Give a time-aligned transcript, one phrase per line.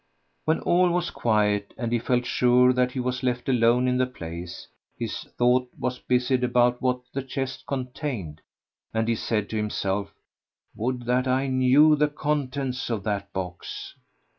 [0.45, 4.07] When all was quiet and he felt sure that he was left alone in the
[4.07, 8.41] place, his thought was busied about what the chest contained
[8.95, 10.11] and he said to himself,
[10.75, 13.93] "Would that I knew the contents of that box!"